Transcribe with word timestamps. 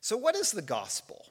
So, 0.00 0.16
what 0.16 0.34
is 0.34 0.52
the 0.52 0.62
gospel? 0.62 1.26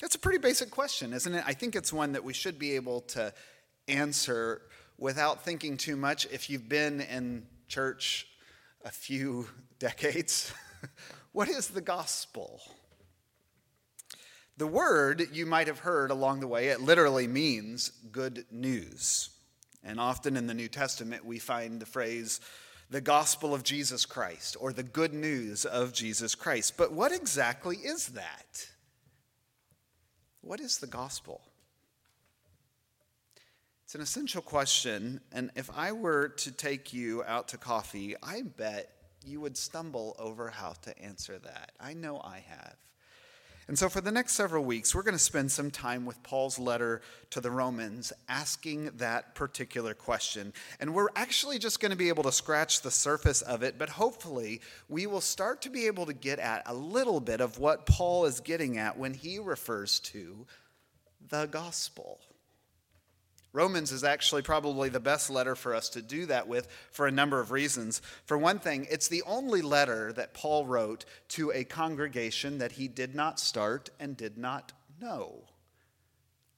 That's 0.00 0.14
a 0.14 0.18
pretty 0.18 0.38
basic 0.38 0.70
question, 0.70 1.12
isn't 1.12 1.34
it? 1.34 1.44
I 1.46 1.52
think 1.52 1.76
it's 1.76 1.92
one 1.92 2.12
that 2.12 2.24
we 2.24 2.32
should 2.32 2.58
be 2.58 2.76
able 2.76 3.02
to 3.02 3.32
answer 3.88 4.62
without 4.98 5.44
thinking 5.44 5.76
too 5.76 5.96
much. 5.96 6.26
If 6.32 6.50
you've 6.50 6.68
been 6.68 7.00
in 7.00 7.46
church 7.68 8.26
a 8.84 8.90
few 8.90 9.48
decades, 9.78 10.52
what 11.32 11.48
is 11.48 11.68
the 11.68 11.80
gospel? 11.80 12.60
The 14.56 14.66
word 14.66 15.28
you 15.32 15.44
might 15.44 15.66
have 15.66 15.80
heard 15.80 16.10
along 16.10 16.40
the 16.40 16.48
way, 16.48 16.68
it 16.68 16.80
literally 16.80 17.26
means 17.26 17.90
good 18.10 18.46
news. 18.50 19.28
And 19.84 20.00
often 20.00 20.36
in 20.36 20.46
the 20.46 20.54
New 20.54 20.68
Testament, 20.68 21.26
we 21.26 21.38
find 21.38 21.78
the 21.78 21.86
phrase, 21.86 22.40
the 22.88 23.00
gospel 23.00 23.52
of 23.52 23.64
Jesus 23.64 24.06
Christ, 24.06 24.56
or 24.60 24.72
the 24.72 24.82
good 24.82 25.12
news 25.12 25.64
of 25.64 25.92
Jesus 25.92 26.34
Christ. 26.34 26.76
But 26.76 26.92
what 26.92 27.12
exactly 27.12 27.76
is 27.76 28.08
that? 28.08 28.68
What 30.40 30.60
is 30.60 30.78
the 30.78 30.86
gospel? 30.86 31.40
It's 33.84 33.94
an 33.94 34.00
essential 34.00 34.42
question, 34.42 35.20
and 35.32 35.50
if 35.54 35.70
I 35.76 35.92
were 35.92 36.28
to 36.28 36.52
take 36.52 36.92
you 36.92 37.22
out 37.24 37.48
to 37.48 37.58
coffee, 37.58 38.14
I 38.22 38.42
bet 38.42 38.90
you 39.24 39.40
would 39.40 39.56
stumble 39.56 40.14
over 40.18 40.48
how 40.48 40.74
to 40.82 40.98
answer 41.00 41.38
that. 41.38 41.72
I 41.80 41.94
know 41.94 42.20
I 42.20 42.44
have. 42.48 42.76
And 43.68 43.76
so, 43.76 43.88
for 43.88 44.00
the 44.00 44.12
next 44.12 44.34
several 44.34 44.64
weeks, 44.64 44.94
we're 44.94 45.02
going 45.02 45.14
to 45.14 45.18
spend 45.18 45.50
some 45.50 45.72
time 45.72 46.06
with 46.06 46.22
Paul's 46.22 46.56
letter 46.56 47.02
to 47.30 47.40
the 47.40 47.50
Romans 47.50 48.12
asking 48.28 48.92
that 48.98 49.34
particular 49.34 49.92
question. 49.92 50.52
And 50.78 50.94
we're 50.94 51.08
actually 51.16 51.58
just 51.58 51.80
going 51.80 51.90
to 51.90 51.96
be 51.96 52.08
able 52.08 52.22
to 52.24 52.32
scratch 52.32 52.82
the 52.82 52.92
surface 52.92 53.42
of 53.42 53.64
it, 53.64 53.76
but 53.76 53.88
hopefully, 53.88 54.60
we 54.88 55.08
will 55.08 55.20
start 55.20 55.62
to 55.62 55.70
be 55.70 55.86
able 55.86 56.06
to 56.06 56.12
get 56.12 56.38
at 56.38 56.62
a 56.66 56.74
little 56.74 57.18
bit 57.18 57.40
of 57.40 57.58
what 57.58 57.86
Paul 57.86 58.26
is 58.26 58.38
getting 58.38 58.78
at 58.78 58.96
when 58.96 59.14
he 59.14 59.40
refers 59.40 59.98
to 60.00 60.46
the 61.28 61.46
gospel. 61.46 62.20
Romans 63.56 63.90
is 63.90 64.04
actually 64.04 64.42
probably 64.42 64.90
the 64.90 65.00
best 65.00 65.30
letter 65.30 65.54
for 65.54 65.74
us 65.74 65.88
to 65.88 66.02
do 66.02 66.26
that 66.26 66.46
with 66.46 66.68
for 66.90 67.06
a 67.06 67.10
number 67.10 67.40
of 67.40 67.50
reasons. 67.50 68.02
For 68.26 68.36
one 68.36 68.58
thing, 68.58 68.86
it's 68.90 69.08
the 69.08 69.22
only 69.22 69.62
letter 69.62 70.12
that 70.12 70.34
Paul 70.34 70.66
wrote 70.66 71.06
to 71.28 71.50
a 71.52 71.64
congregation 71.64 72.58
that 72.58 72.72
he 72.72 72.86
did 72.86 73.14
not 73.14 73.40
start 73.40 73.88
and 73.98 74.14
did 74.14 74.36
not 74.36 74.74
know, 75.00 75.44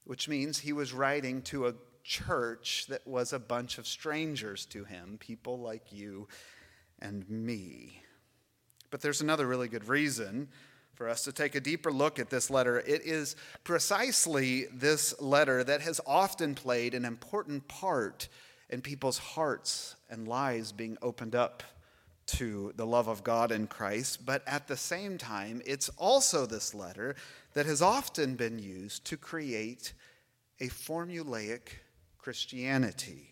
which 0.03 0.27
means 0.27 0.59
he 0.59 0.73
was 0.73 0.91
writing 0.91 1.41
to 1.43 1.67
a 1.67 1.75
church 2.03 2.87
that 2.89 3.07
was 3.07 3.31
a 3.31 3.39
bunch 3.39 3.77
of 3.77 3.87
strangers 3.87 4.65
to 4.65 4.83
him, 4.83 5.15
people 5.21 5.57
like 5.57 5.93
you 5.93 6.27
and 7.01 7.29
me. 7.29 8.03
But 8.91 8.99
there's 8.99 9.21
another 9.21 9.47
really 9.47 9.69
good 9.69 9.87
reason 9.87 10.49
for 10.99 11.07
us 11.07 11.23
to 11.23 11.31
take 11.31 11.55
a 11.55 11.61
deeper 11.61 11.93
look 11.93 12.19
at 12.19 12.29
this 12.29 12.49
letter. 12.49 12.79
It 12.79 13.03
is 13.05 13.37
precisely 13.63 14.65
this 14.65 15.17
letter 15.21 15.63
that 15.63 15.79
has 15.79 16.01
often 16.05 16.55
played 16.55 16.93
an 16.93 17.05
important 17.05 17.69
part 17.69 18.27
in 18.69 18.81
people's 18.81 19.17
hearts 19.17 19.95
and 20.09 20.27
lives 20.27 20.73
being 20.73 20.97
opened 21.01 21.35
up 21.35 21.63
to 22.25 22.73
the 22.75 22.85
love 22.85 23.07
of 23.07 23.23
God 23.23 23.53
in 23.53 23.65
Christ. 23.65 24.25
But 24.25 24.45
at 24.45 24.67
the 24.67 24.75
same 24.75 25.17
time, 25.17 25.61
it's 25.65 25.87
also 25.97 26.45
this 26.45 26.73
letter 26.73 27.15
that 27.53 27.65
has 27.65 27.81
often 27.81 28.35
been 28.35 28.59
used 28.59 29.05
to 29.05 29.15
create 29.15 29.93
a 30.59 30.67
formulaic 30.67 31.77
Christianity. 32.17 33.29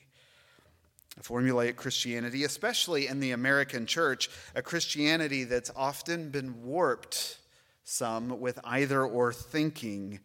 A 1.20 1.22
formulaic 1.22 1.76
Christianity, 1.76 2.46
especially 2.46 3.08
in 3.08 3.20
the 3.20 3.32
American 3.32 3.86
church, 3.86 4.30
a 4.56 4.62
Christianity 4.62 5.44
that's 5.44 5.72
often 5.76 6.30
been 6.30 6.64
warped 6.64 7.40
some 7.88 8.42
with 8.42 8.60
either 8.66 9.02
or 9.04 9.32
thinking, 9.32 10.20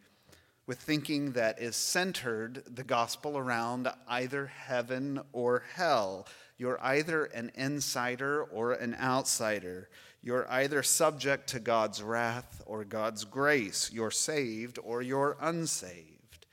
with 0.67 0.79
thinking 0.81 1.33
that 1.33 1.61
is 1.61 1.77
centered 1.77 2.65
the 2.67 2.83
gospel 2.83 3.39
around 3.39 3.89
either 4.09 4.47
heaven 4.47 5.21
or 5.33 5.63
hell. 5.75 6.27
You're 6.59 6.83
either 6.83 7.25
an 7.27 7.53
insider 7.55 8.43
or 8.43 8.73
an 8.73 8.97
outsider. 9.01 9.89
You're 10.23 10.51
either 10.51 10.83
subject 10.83 11.49
to 11.51 11.61
God's 11.61 12.03
wrath 12.03 12.63
or 12.67 12.85
God's 12.85 13.25
grace. 13.25 13.91
You're 13.93 14.11
saved 14.11 14.81
or 14.83 15.01
you're 15.01 15.37
unsaved. 15.41 16.47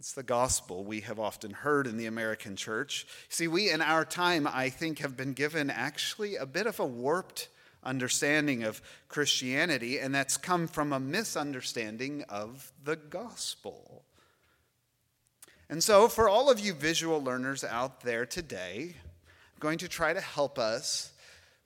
It's 0.00 0.12
the 0.12 0.22
gospel 0.24 0.84
we 0.84 1.02
have 1.02 1.20
often 1.20 1.52
heard 1.52 1.86
in 1.86 1.96
the 1.96 2.06
American 2.06 2.56
church. 2.56 3.06
See, 3.28 3.46
we 3.46 3.70
in 3.70 3.82
our 3.82 4.04
time, 4.04 4.48
I 4.48 4.68
think, 4.68 4.98
have 4.98 5.16
been 5.16 5.32
given 5.32 5.70
actually 5.70 6.36
a 6.36 6.46
bit 6.46 6.66
of 6.66 6.80
a 6.80 6.86
warped 6.86 7.48
understanding 7.82 8.62
of 8.62 8.82
Christianity, 9.08 9.98
and 9.98 10.14
that's 10.14 10.36
come 10.36 10.66
from 10.66 10.92
a 10.92 11.00
misunderstanding 11.00 12.24
of 12.28 12.72
the 12.84 12.96
gospel. 12.96 14.04
And 15.68 15.82
so, 15.82 16.08
for 16.08 16.28
all 16.28 16.50
of 16.50 16.58
you 16.58 16.74
visual 16.74 17.22
learners 17.22 17.62
out 17.62 18.00
there 18.00 18.26
today, 18.26 18.94
I'm 18.96 19.60
going 19.60 19.78
to 19.78 19.88
try 19.88 20.12
to 20.12 20.20
help 20.20 20.58
us 20.58 21.12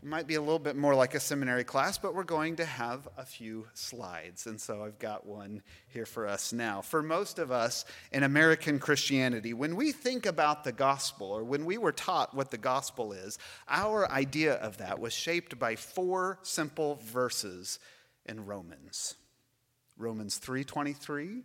might 0.04 0.26
be 0.26 0.34
a 0.34 0.40
little 0.40 0.58
bit 0.58 0.76
more 0.76 0.94
like 0.94 1.14
a 1.14 1.20
seminary 1.20 1.64
class, 1.64 1.96
but 1.98 2.14
we're 2.14 2.24
going 2.24 2.56
to 2.56 2.64
have 2.64 3.08
a 3.16 3.24
few 3.24 3.66
slides. 3.72 4.46
And 4.46 4.60
so 4.60 4.84
I've 4.84 4.98
got 4.98 5.26
one 5.26 5.62
here 5.88 6.04
for 6.04 6.26
us 6.26 6.52
now. 6.52 6.82
For 6.82 7.02
most 7.02 7.38
of 7.38 7.50
us 7.50 7.84
in 8.12 8.22
American 8.22 8.78
Christianity, 8.78 9.54
when 9.54 9.76
we 9.76 9.92
think 9.92 10.26
about 10.26 10.64
the 10.64 10.72
gospel 10.72 11.28
or 11.28 11.42
when 11.44 11.64
we 11.64 11.78
were 11.78 11.92
taught 11.92 12.34
what 12.34 12.50
the 12.50 12.58
gospel 12.58 13.12
is, 13.12 13.38
our 13.68 14.10
idea 14.10 14.54
of 14.54 14.78
that 14.78 15.00
was 15.00 15.12
shaped 15.12 15.58
by 15.58 15.76
four 15.76 16.38
simple 16.42 16.96
verses 17.02 17.78
in 18.26 18.44
Romans. 18.44 19.14
Romans 19.96 20.38
3:23, 20.38 21.44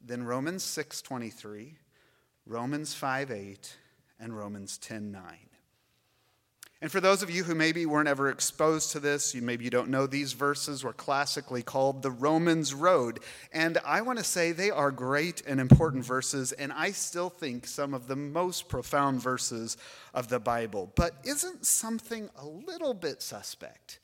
then 0.00 0.22
Romans 0.24 0.62
6:23, 0.62 1.76
Romans 2.46 2.94
5:8, 2.94 3.76
and 4.18 4.36
Romans 4.36 4.78
10:9. 4.78 5.53
And 6.84 6.92
for 6.92 7.00
those 7.00 7.22
of 7.22 7.30
you 7.30 7.44
who 7.44 7.54
maybe 7.54 7.86
weren't 7.86 8.10
ever 8.10 8.28
exposed 8.28 8.92
to 8.92 9.00
this, 9.00 9.34
you 9.34 9.40
maybe 9.40 9.64
you 9.64 9.70
don't 9.70 9.88
know 9.88 10.06
these 10.06 10.34
verses 10.34 10.84
were 10.84 10.92
classically 10.92 11.62
called 11.62 12.02
the 12.02 12.10
Romans 12.10 12.74
Road. 12.74 13.20
And 13.54 13.78
I 13.86 14.02
want 14.02 14.18
to 14.18 14.24
say 14.24 14.52
they 14.52 14.70
are 14.70 14.90
great 14.90 15.42
and 15.46 15.62
important 15.62 16.04
verses, 16.04 16.52
and 16.52 16.70
I 16.74 16.90
still 16.90 17.30
think 17.30 17.66
some 17.66 17.94
of 17.94 18.06
the 18.06 18.16
most 18.16 18.68
profound 18.68 19.22
verses 19.22 19.78
of 20.12 20.28
the 20.28 20.38
Bible. 20.38 20.92
But 20.94 21.14
isn't 21.24 21.64
something 21.64 22.28
a 22.36 22.44
little 22.44 22.92
bit 22.92 23.22
suspect 23.22 23.98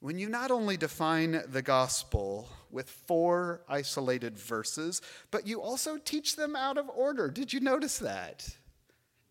when 0.00 0.18
you 0.18 0.30
not 0.30 0.50
only 0.50 0.78
define 0.78 1.42
the 1.46 1.60
gospel 1.60 2.48
with 2.70 2.88
four 2.88 3.60
isolated 3.68 4.38
verses, 4.38 5.02
but 5.30 5.46
you 5.46 5.60
also 5.60 5.98
teach 5.98 6.36
them 6.36 6.56
out 6.56 6.78
of 6.78 6.88
order? 6.88 7.28
Did 7.28 7.52
you 7.52 7.60
notice 7.60 7.98
that? 7.98 8.56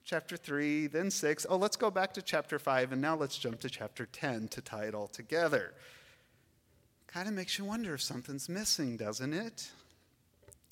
Chapter 0.06 0.36
3, 0.36 0.88
then 0.88 1.10
6. 1.10 1.46
Oh, 1.50 1.58
let's 1.58 1.78
go 1.78 1.90
back 1.90 2.14
to 2.14 2.22
chapter 2.22 2.60
5, 2.60 2.92
and 2.92 3.02
now 3.02 3.16
let's 3.16 3.38
jump 3.38 3.60
to 3.62 3.70
chapter 3.70 4.06
10 4.06 4.50
to 4.50 4.62
tie 4.62 4.86
it 4.86 4.94
all 4.94 5.08
together. 5.08 5.74
Kind 7.08 7.28
of 7.28 7.34
makes 7.34 7.58
you 7.58 7.66
wonder 7.66 7.94
if 7.94 8.02
something's 8.02 8.50
missing, 8.50 8.98
doesn't 8.98 9.34
it? 9.34 9.70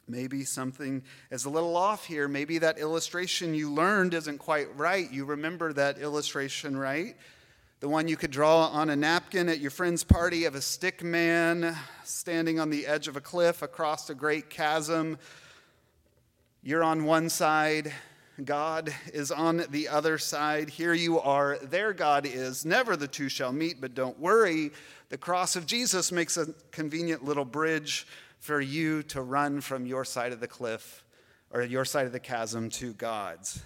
Maybe 0.07 0.43
something 0.43 1.03
is 1.29 1.45
a 1.45 1.49
little 1.49 1.77
off 1.77 2.05
here. 2.05 2.27
Maybe 2.27 2.57
that 2.57 2.77
illustration 2.77 3.53
you 3.53 3.71
learned 3.71 4.13
isn't 4.13 4.39
quite 4.39 4.75
right. 4.75 5.09
You 5.09 5.23
remember 5.23 5.71
that 5.73 5.99
illustration, 5.99 6.75
right? 6.75 7.15
The 7.79 7.87
one 7.87 8.07
you 8.07 8.17
could 8.17 8.31
draw 8.31 8.67
on 8.67 8.89
a 8.89 8.95
napkin 8.95 9.47
at 9.47 9.59
your 9.59 9.71
friend's 9.71 10.03
party 10.03 10.45
of 10.45 10.55
a 10.55 10.61
stick 10.61 11.03
man 11.03 11.75
standing 12.03 12.59
on 12.59 12.69
the 12.69 12.85
edge 12.85 13.07
of 13.07 13.15
a 13.15 13.21
cliff 13.21 13.61
across 13.61 14.09
a 14.09 14.15
great 14.15 14.49
chasm. 14.49 15.17
You're 16.61 16.83
on 16.83 17.05
one 17.05 17.29
side, 17.29 17.93
God 18.45 18.93
is 19.13 19.31
on 19.31 19.63
the 19.69 19.87
other 19.87 20.17
side. 20.17 20.69
Here 20.69 20.93
you 20.93 21.19
are. 21.19 21.57
There 21.61 21.93
God 21.93 22.25
is. 22.25 22.65
Never 22.65 22.95
the 22.95 23.07
two 23.07 23.29
shall 23.29 23.51
meet, 23.51 23.81
but 23.81 23.93
don't 23.93 24.19
worry. 24.19 24.71
The 25.09 25.17
cross 25.17 25.55
of 25.55 25.65
Jesus 25.65 26.11
makes 26.11 26.37
a 26.37 26.47
convenient 26.71 27.23
little 27.23 27.45
bridge 27.45 28.07
for 28.39 28.61
you 28.61 29.03
to 29.03 29.21
run 29.21 29.61
from 29.61 29.85
your 29.85 30.05
side 30.05 30.31
of 30.31 30.39
the 30.39 30.47
cliff 30.47 31.03
or 31.51 31.61
your 31.61 31.85
side 31.85 32.05
of 32.05 32.11
the 32.11 32.19
chasm 32.19 32.69
to 32.69 32.93
God's. 32.93 33.61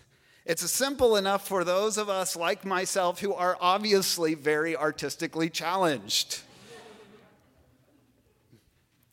It's 0.45 0.69
simple 0.69 1.15
enough 1.15 1.47
for 1.47 1.63
those 1.63 1.97
of 1.97 2.09
us 2.09 2.35
like 2.35 2.65
myself 2.65 3.19
who 3.19 3.33
are 3.33 3.57
obviously 3.59 4.35
very 4.35 4.75
artistically 4.75 5.49
challenged. 5.49 6.41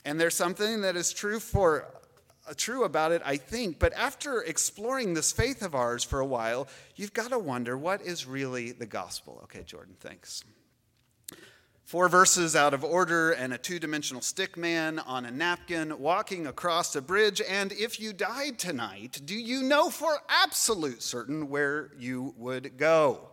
And 0.05 0.21
there's 0.21 0.35
something 0.35 0.83
that 0.83 0.97
is 0.97 1.13
true 1.13 1.39
for 1.39 1.87
Uh, 2.49 2.55
true 2.57 2.83
about 2.83 3.13
it, 3.13 3.23
I 3.25 3.37
think. 3.37 3.79
But 3.79 3.93
after 3.93 4.43
exploring 4.43 5.15
this 5.15 5.31
faith 5.31 5.63
of 5.63 5.75
ours 5.75 6.03
for 6.03 6.19
a 6.19 6.27
while, 6.27 6.67
you've 6.97 7.13
got 7.13 7.31
to 7.31 7.39
wonder 7.39 7.79
what 7.79 8.03
is 8.03 8.27
really 8.27 8.73
the 8.73 8.87
gospel? 8.87 9.41
Okay, 9.45 9.63
Jordan, 9.63 9.95
thanks. 10.01 10.43
Four 11.85 12.09
verses 12.09 12.57
out 12.57 12.75
of 12.75 12.85
order 12.85 13.33
and 13.33 13.53
a 13.53 13.59
two 13.59 13.79
dimensional 13.79 14.23
stick 14.23 14.57
man 14.57 14.99
on 15.01 15.27
a 15.27 15.31
napkin 15.31 15.99
walking 15.99 16.47
across 16.47 16.97
a 16.97 17.03
bridge. 17.03 17.43
And 17.47 17.71
if 17.73 18.01
you 18.01 18.13
died 18.13 18.59
tonight, 18.59 19.21
do 19.25 19.35
you 19.35 19.63
know 19.63 19.91
for 19.91 20.19
absolute 20.29 21.03
certain 21.03 21.49
where 21.49 21.91
you 21.99 22.35
would 22.39 22.79
go? 22.79 23.32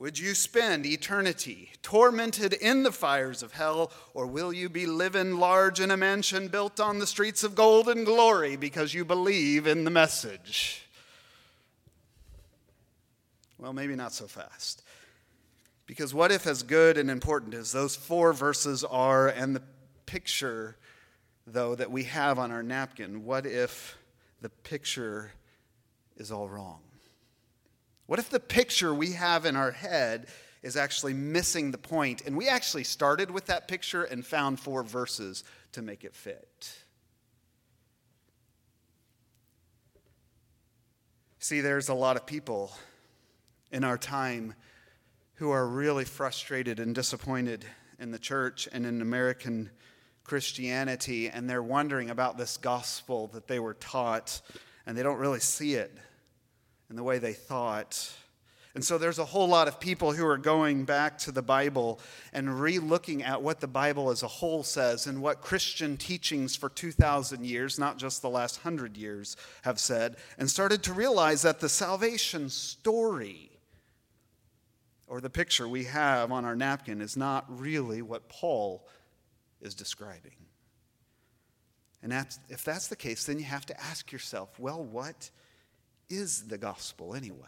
Would 0.00 0.18
you 0.18 0.34
spend 0.34 0.86
eternity 0.86 1.72
tormented 1.82 2.54
in 2.54 2.84
the 2.84 2.90
fires 2.90 3.42
of 3.42 3.52
hell, 3.52 3.92
or 4.14 4.26
will 4.26 4.50
you 4.50 4.70
be 4.70 4.86
living 4.86 5.36
large 5.36 5.78
in 5.78 5.90
a 5.90 5.96
mansion 5.96 6.48
built 6.48 6.80
on 6.80 6.98
the 6.98 7.06
streets 7.06 7.44
of 7.44 7.54
gold 7.54 7.86
and 7.86 8.06
glory 8.06 8.56
because 8.56 8.94
you 8.94 9.04
believe 9.04 9.66
in 9.66 9.84
the 9.84 9.90
message? 9.90 10.86
Well, 13.58 13.74
maybe 13.74 13.94
not 13.94 14.14
so 14.14 14.26
fast. 14.26 14.82
Because 15.86 16.14
what 16.14 16.32
if, 16.32 16.46
as 16.46 16.62
good 16.62 16.96
and 16.96 17.10
important 17.10 17.52
as 17.52 17.70
those 17.70 17.94
four 17.94 18.32
verses 18.32 18.82
are, 18.84 19.28
and 19.28 19.54
the 19.54 19.62
picture, 20.06 20.78
though, 21.46 21.74
that 21.74 21.90
we 21.90 22.04
have 22.04 22.38
on 22.38 22.50
our 22.50 22.62
napkin, 22.62 23.26
what 23.26 23.44
if 23.44 23.98
the 24.40 24.48
picture 24.48 25.32
is 26.16 26.32
all 26.32 26.48
wrong? 26.48 26.80
What 28.10 28.18
if 28.18 28.28
the 28.28 28.40
picture 28.40 28.92
we 28.92 29.12
have 29.12 29.46
in 29.46 29.54
our 29.54 29.70
head 29.70 30.26
is 30.64 30.76
actually 30.76 31.14
missing 31.14 31.70
the 31.70 31.78
point, 31.78 32.22
and 32.26 32.36
we 32.36 32.48
actually 32.48 32.82
started 32.82 33.30
with 33.30 33.46
that 33.46 33.68
picture 33.68 34.02
and 34.02 34.26
found 34.26 34.58
four 34.58 34.82
verses 34.82 35.44
to 35.70 35.80
make 35.80 36.02
it 36.02 36.16
fit? 36.16 36.74
See, 41.38 41.60
there's 41.60 41.88
a 41.88 41.94
lot 41.94 42.16
of 42.16 42.26
people 42.26 42.72
in 43.70 43.84
our 43.84 43.96
time 43.96 44.54
who 45.34 45.52
are 45.52 45.68
really 45.68 46.04
frustrated 46.04 46.80
and 46.80 46.92
disappointed 46.92 47.64
in 48.00 48.10
the 48.10 48.18
church 48.18 48.68
and 48.72 48.86
in 48.86 49.02
American 49.02 49.70
Christianity, 50.24 51.28
and 51.28 51.48
they're 51.48 51.62
wondering 51.62 52.10
about 52.10 52.36
this 52.36 52.56
gospel 52.56 53.28
that 53.28 53.46
they 53.46 53.60
were 53.60 53.74
taught, 53.74 54.40
and 54.84 54.98
they 54.98 55.04
don't 55.04 55.18
really 55.20 55.38
see 55.38 55.74
it 55.74 55.96
and 56.90 56.98
the 56.98 57.02
way 57.02 57.18
they 57.18 57.32
thought. 57.32 58.12
And 58.74 58.84
so 58.84 58.98
there's 58.98 59.18
a 59.18 59.24
whole 59.24 59.48
lot 59.48 59.66
of 59.66 59.80
people 59.80 60.12
who 60.12 60.26
are 60.26 60.36
going 60.36 60.84
back 60.84 61.18
to 61.18 61.32
the 61.32 61.42
Bible 61.42 61.98
and 62.32 62.60
re 62.60 62.78
looking 62.78 63.22
at 63.22 63.42
what 63.42 63.60
the 63.60 63.66
Bible 63.66 64.10
as 64.10 64.22
a 64.22 64.28
whole 64.28 64.62
says 64.62 65.06
and 65.06 65.22
what 65.22 65.40
Christian 65.40 65.96
teachings 65.96 66.54
for 66.54 66.68
2,000 66.68 67.44
years, 67.44 67.78
not 67.78 67.96
just 67.96 68.22
the 68.22 68.28
last 68.28 68.64
100 68.64 68.96
years, 68.96 69.36
have 69.62 69.80
said, 69.80 70.16
and 70.38 70.48
started 70.48 70.82
to 70.84 70.92
realize 70.92 71.42
that 71.42 71.60
the 71.60 71.68
salvation 71.68 72.48
story 72.48 73.50
or 75.06 75.20
the 75.20 75.30
picture 75.30 75.66
we 75.66 75.84
have 75.84 76.30
on 76.30 76.44
our 76.44 76.54
napkin 76.54 77.00
is 77.00 77.16
not 77.16 77.44
really 77.48 78.02
what 78.02 78.28
Paul 78.28 78.86
is 79.60 79.74
describing. 79.74 80.36
And 82.02 82.12
that's, 82.12 82.38
if 82.48 82.64
that's 82.64 82.86
the 82.86 82.96
case, 82.96 83.24
then 83.24 83.38
you 83.38 83.44
have 83.44 83.66
to 83.66 83.80
ask 83.80 84.12
yourself 84.12 84.58
well, 84.58 84.82
what 84.82 85.30
is 86.10 86.48
the 86.48 86.58
gospel 86.58 87.14
anyway? 87.14 87.46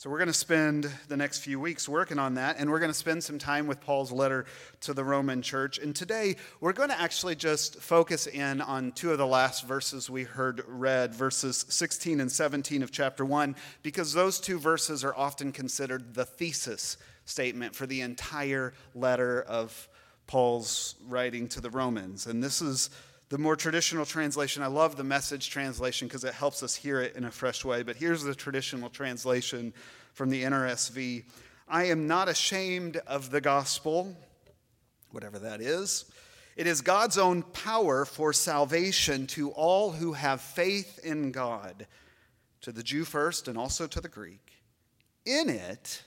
So, 0.00 0.08
we're 0.08 0.18
going 0.18 0.28
to 0.28 0.32
spend 0.32 0.88
the 1.08 1.16
next 1.16 1.40
few 1.40 1.58
weeks 1.58 1.88
working 1.88 2.20
on 2.20 2.34
that, 2.34 2.54
and 2.60 2.70
we're 2.70 2.78
going 2.78 2.92
to 2.92 2.96
spend 2.96 3.24
some 3.24 3.36
time 3.36 3.66
with 3.66 3.80
Paul's 3.80 4.12
letter 4.12 4.46
to 4.82 4.94
the 4.94 5.02
Roman 5.02 5.42
church. 5.42 5.78
And 5.78 5.92
today, 5.92 6.36
we're 6.60 6.72
going 6.72 6.90
to 6.90 7.00
actually 7.00 7.34
just 7.34 7.80
focus 7.80 8.28
in 8.28 8.60
on 8.60 8.92
two 8.92 9.10
of 9.10 9.18
the 9.18 9.26
last 9.26 9.66
verses 9.66 10.08
we 10.08 10.22
heard 10.22 10.62
read, 10.68 11.16
verses 11.16 11.66
16 11.68 12.20
and 12.20 12.30
17 12.30 12.84
of 12.84 12.92
chapter 12.92 13.24
1, 13.24 13.56
because 13.82 14.12
those 14.12 14.38
two 14.38 14.60
verses 14.60 15.02
are 15.02 15.16
often 15.16 15.50
considered 15.50 16.14
the 16.14 16.24
thesis 16.24 16.96
statement 17.24 17.74
for 17.74 17.86
the 17.86 18.00
entire 18.00 18.74
letter 18.94 19.42
of 19.42 19.88
Paul's 20.28 20.94
writing 21.08 21.48
to 21.48 21.60
the 21.60 21.70
Romans. 21.70 22.28
And 22.28 22.40
this 22.40 22.62
is 22.62 22.90
the 23.28 23.38
more 23.38 23.56
traditional 23.56 24.06
translation. 24.06 24.62
I 24.62 24.68
love 24.68 24.96
the 24.96 25.04
message 25.04 25.50
translation 25.50 26.08
because 26.08 26.24
it 26.24 26.34
helps 26.34 26.62
us 26.62 26.74
hear 26.74 27.00
it 27.00 27.14
in 27.14 27.24
a 27.24 27.30
fresh 27.30 27.64
way. 27.64 27.82
But 27.82 27.96
here's 27.96 28.22
the 28.22 28.34
traditional 28.34 28.88
translation 28.88 29.74
from 30.14 30.30
the 30.30 30.42
NRSV 30.42 31.24
I 31.68 31.84
am 31.84 32.06
not 32.06 32.28
ashamed 32.28 32.96
of 33.06 33.30
the 33.30 33.40
gospel, 33.40 34.16
whatever 35.10 35.38
that 35.40 35.60
is. 35.60 36.06
It 36.56 36.66
is 36.66 36.80
God's 36.80 37.18
own 37.18 37.42
power 37.42 38.04
for 38.04 38.32
salvation 38.32 39.26
to 39.28 39.50
all 39.50 39.92
who 39.92 40.14
have 40.14 40.40
faith 40.40 40.98
in 41.04 41.30
God, 41.30 41.86
to 42.62 42.72
the 42.72 42.82
Jew 42.82 43.04
first 43.04 43.46
and 43.46 43.56
also 43.56 43.86
to 43.86 44.00
the 44.00 44.08
Greek. 44.08 44.54
In 45.24 45.48
it, 45.50 46.02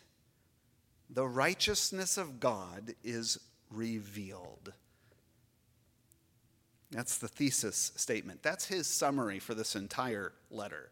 the 1.10 1.28
righteousness 1.28 2.18
of 2.18 2.40
God 2.40 2.96
is 3.04 3.38
revealed 3.70 4.74
that's 6.92 7.18
the 7.18 7.28
thesis 7.28 7.94
statement. 7.96 8.44
That's 8.44 8.66
his 8.66 8.88
summary 8.88 9.40
for 9.40 9.54
this 9.54 9.76
entire 9.76 10.34
letter. 10.50 10.90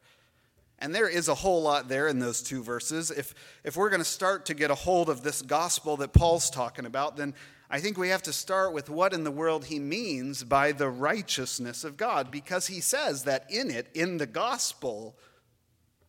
And 0.80 0.96
there 0.96 1.10
is 1.10 1.28
a 1.28 1.36
whole 1.36 1.62
lot 1.62 1.90
there 1.90 2.08
in 2.08 2.20
those 2.20 2.42
two 2.42 2.64
verses. 2.64 3.12
If, 3.12 3.36
if 3.66 3.76
we're 3.76 3.90
going 3.90 4.02
to 4.02 4.06
start 4.06 4.46
to 4.46 4.54
get 4.54 4.72
a 4.72 4.76
hold 4.76 5.10
of 5.10 5.24
this 5.24 5.42
gospel 5.42 5.98
that 5.98 6.14
Paul's 6.14 6.50
talking 6.50 6.86
about, 6.86 7.18
then 7.18 7.34
I 7.70 7.82
think 7.82 7.98
we 7.98 8.10
have 8.10 8.24
to 8.24 8.34
start 8.34 8.74
with 8.74 8.90
what 8.90 9.14
in 9.14 9.26
the 9.26 9.32
world 9.32 9.66
he 9.66 9.78
means 9.78 10.44
by 10.44 10.72
the 10.72 10.90
righteousness 10.90 11.84
of 11.84 11.98
God, 11.98 12.32
because 12.32 12.68
he 12.68 12.80
says 12.80 13.26
that 13.26 13.46
in 13.52 13.70
it, 13.70 13.88
in 13.94 14.18
the 14.18 14.26
gospel, 14.26 15.18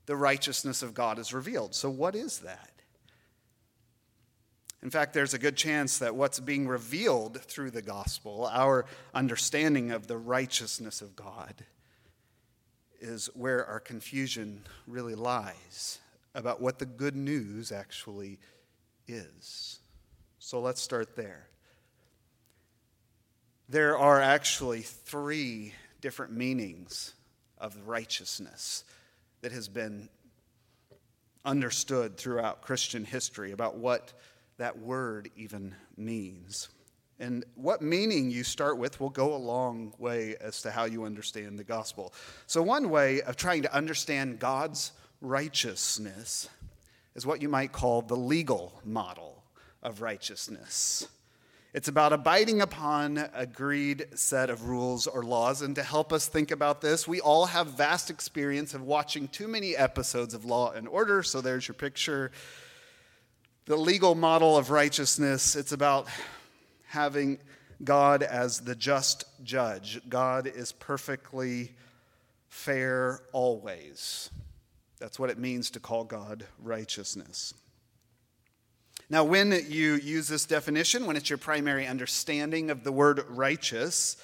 the 0.06 0.16
righteousness 0.16 0.82
of 0.82 0.94
God 0.94 1.18
is 1.18 1.34
revealed. 1.34 1.74
So, 1.74 1.90
what 1.90 2.14
is 2.14 2.38
that? 2.38 2.69
In 4.82 4.90
fact, 4.90 5.12
there's 5.12 5.34
a 5.34 5.38
good 5.38 5.56
chance 5.56 5.98
that 5.98 6.14
what's 6.14 6.40
being 6.40 6.66
revealed 6.66 7.40
through 7.42 7.70
the 7.70 7.82
gospel, 7.82 8.48
our 8.50 8.86
understanding 9.12 9.90
of 9.90 10.06
the 10.06 10.16
righteousness 10.16 11.02
of 11.02 11.14
God, 11.14 11.64
is 13.00 13.28
where 13.34 13.66
our 13.66 13.80
confusion 13.80 14.62
really 14.86 15.14
lies 15.14 15.98
about 16.34 16.60
what 16.60 16.78
the 16.78 16.86
good 16.86 17.16
news 17.16 17.72
actually 17.72 18.38
is. 19.06 19.80
So 20.38 20.60
let's 20.60 20.80
start 20.80 21.16
there. 21.16 21.46
There 23.68 23.98
are 23.98 24.20
actually 24.20 24.80
three 24.80 25.74
different 26.00 26.32
meanings 26.32 27.14
of 27.58 27.76
righteousness 27.86 28.84
that 29.42 29.52
has 29.52 29.68
been 29.68 30.08
understood 31.44 32.16
throughout 32.16 32.62
Christian 32.62 33.04
history 33.04 33.52
about 33.52 33.76
what 33.76 34.12
that 34.60 34.78
word 34.78 35.30
even 35.36 35.74
means. 35.96 36.68
And 37.18 37.46
what 37.54 37.80
meaning 37.80 38.30
you 38.30 38.44
start 38.44 38.76
with 38.76 39.00
will 39.00 39.08
go 39.08 39.34
a 39.34 39.36
long 39.36 39.94
way 39.98 40.36
as 40.38 40.60
to 40.62 40.70
how 40.70 40.84
you 40.84 41.04
understand 41.04 41.58
the 41.58 41.64
gospel. 41.64 42.12
So, 42.46 42.62
one 42.62 42.90
way 42.90 43.22
of 43.22 43.36
trying 43.36 43.62
to 43.62 43.74
understand 43.74 44.38
God's 44.38 44.92
righteousness 45.22 46.50
is 47.14 47.24
what 47.24 47.40
you 47.40 47.48
might 47.48 47.72
call 47.72 48.02
the 48.02 48.16
legal 48.16 48.80
model 48.84 49.42
of 49.82 50.02
righteousness. 50.02 51.08
It's 51.72 51.88
about 51.88 52.12
abiding 52.12 52.60
upon 52.60 53.30
agreed 53.32 54.08
set 54.14 54.50
of 54.50 54.64
rules 54.64 55.06
or 55.06 55.22
laws. 55.22 55.62
And 55.62 55.74
to 55.76 55.82
help 55.82 56.12
us 56.12 56.26
think 56.26 56.50
about 56.50 56.82
this, 56.82 57.08
we 57.08 57.20
all 57.20 57.46
have 57.46 57.68
vast 57.68 58.10
experience 58.10 58.74
of 58.74 58.82
watching 58.82 59.28
too 59.28 59.48
many 59.48 59.74
episodes 59.74 60.34
of 60.34 60.44
Law 60.44 60.72
and 60.72 60.86
Order. 60.86 61.22
So 61.22 61.40
there's 61.40 61.66
your 61.66 61.76
picture 61.76 62.30
the 63.66 63.76
legal 63.76 64.14
model 64.14 64.56
of 64.56 64.70
righteousness, 64.70 65.54
it's 65.54 65.72
about 65.72 66.08
having 66.86 67.38
God 67.84 68.22
as 68.22 68.60
the 68.60 68.74
just 68.74 69.24
judge. 69.42 70.00
God 70.08 70.46
is 70.46 70.72
perfectly 70.72 71.72
fair 72.48 73.20
always. 73.32 74.30
That's 74.98 75.18
what 75.18 75.30
it 75.30 75.38
means 75.38 75.70
to 75.70 75.80
call 75.80 76.04
God 76.04 76.44
righteousness. 76.58 77.54
Now, 79.08 79.24
when 79.24 79.50
you 79.68 79.94
use 79.94 80.28
this 80.28 80.46
definition, 80.46 81.06
when 81.06 81.16
it's 81.16 81.30
your 81.30 81.38
primary 81.38 81.86
understanding 81.86 82.70
of 82.70 82.84
the 82.84 82.92
word 82.92 83.24
righteous, 83.28 84.16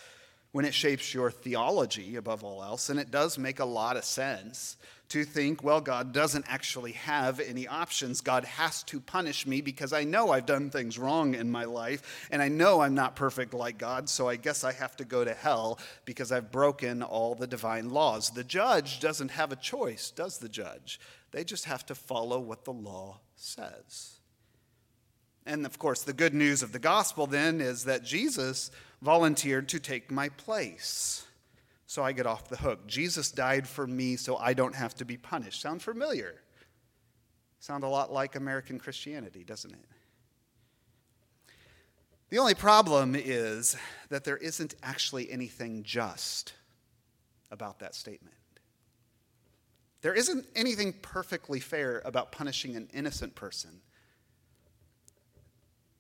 when 0.57 0.65
it 0.65 0.73
shapes 0.73 1.13
your 1.13 1.31
theology 1.31 2.17
above 2.17 2.43
all 2.43 2.63
else, 2.63 2.89
and 2.89 2.99
it 2.99 3.11
does 3.11 3.37
make 3.37 3.61
a 3.61 3.65
lot 3.67 3.95
of 3.95 4.07
sense 4.07 4.79
to 5.11 5.23
think, 5.23 5.63
well, 5.63 5.83
God 5.83 6.15
doesn't 6.15 6.47
actually 6.49 6.93
have 6.93 7.41
any 7.41 7.69
options. 7.69 8.23
God 8.23 8.47
has 8.47 8.83
to 8.85 8.99
punish 8.99 9.47
me 9.47 9.61
because 9.61 9.93
I 9.93 10.05
know 10.05 10.31
I've 10.31 10.47
done 10.47 10.71
things 10.71 10.99
wrong 10.99 11.35
in 11.35 11.51
my 11.51 11.65
life, 11.65 12.27
and 12.31 12.41
I 12.41 12.49
know 12.49 12.81
I'm 12.81 12.95
not 12.95 13.17
perfect 13.17 13.53
like 13.53 13.77
God, 13.77 14.09
so 14.09 14.31
I 14.31 14.37
guess 14.37 14.65
I 14.65 14.73
have 14.73 14.97
to 14.97 15.05
go 15.05 15.27
to 15.27 15.35
hell 15.35 15.79
because 16.07 16.33
I've 16.33 16.51
broken 16.51 17.03
all 17.03 17.35
the 17.35 17.47
divine 17.47 17.91
laws. 17.91 18.31
The 18.31 18.43
judge 18.43 18.99
doesn't 18.99 19.33
have 19.33 19.53
a 19.53 19.57
choice, 19.57 20.11
does 20.11 20.39
the 20.39 20.49
judge? 20.49 20.99
They 21.33 21.45
just 21.45 21.67
have 21.67 21.85
to 21.85 21.95
follow 21.95 22.41
what 22.41 22.65
the 22.65 22.73
law 22.73 23.21
says. 23.35 24.21
And 25.47 25.65
of 25.65 25.79
course, 25.79 26.03
the 26.03 26.13
good 26.13 26.35
news 26.35 26.63
of 26.63 26.73
the 26.73 26.79
gospel 26.79 27.27
then 27.27 27.61
is 27.61 27.85
that 27.85 28.05
Jesus 28.05 28.71
volunteered 29.01 29.69
to 29.69 29.79
take 29.79 30.11
my 30.11 30.29
place 30.29 31.27
so 31.87 32.03
I 32.03 32.13
get 32.13 32.27
off 32.27 32.49
the 32.49 32.57
hook. 32.57 32.87
Jesus 32.87 33.31
died 33.31 33.67
for 33.69 33.87
me 33.87 34.17
so 34.17 34.37
I 34.37 34.55
don't 34.55 34.75
have 34.75 34.95
to 34.97 35.05
be 35.05 35.17
punished. 35.17 35.63
Sound 35.63 35.81
familiar? 35.83 36.35
Sound 37.61 37.85
a 37.85 37.89
lot 37.89 38.13
like 38.13 38.35
American 38.35 38.79
Christianity, 38.79 39.45
doesn't 39.45 39.73
it? 39.73 39.85
The 42.29 42.39
only 42.39 42.55
problem 42.55 43.15
is 43.15 43.77
that 44.09 44.25
there 44.25 44.37
isn't 44.37 44.75
actually 44.83 45.31
anything 45.31 45.85
just 45.85 46.55
about 47.53 47.79
that 47.79 47.95
statement. 47.95 48.35
There 50.03 50.13
isn't 50.13 50.45
anything 50.57 50.93
perfectly 51.03 51.61
fair 51.61 52.03
about 52.05 52.33
punishing 52.33 52.75
an 52.75 52.89
innocent 52.93 53.37
person 53.37 53.81